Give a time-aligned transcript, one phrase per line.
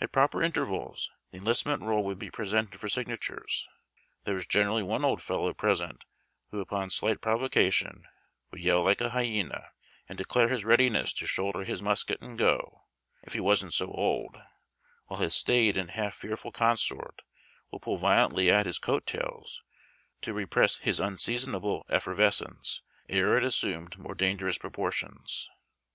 [0.00, 3.68] At proper intervals the enlistment roll would be presented for signatures.
[4.24, 6.04] There was generally one old fellow present
[6.52, 8.06] who upon slight provocation
[8.50, 9.72] would yell like a hyena,
[10.08, 12.84] and declare his readiness to shoulder his musket and go,
[13.24, 14.38] if he wasn't so old,
[15.08, 17.20] while his staid and half fearful consort
[17.70, 19.60] would pull violently at his coat tails
[20.22, 25.50] to re press his unseasonable effervescence ere it assumed more dangerous proportions.